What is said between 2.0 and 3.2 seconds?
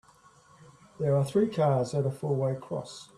a fourway cross.